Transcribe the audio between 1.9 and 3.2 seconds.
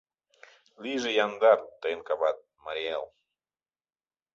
кават, Марий Эл!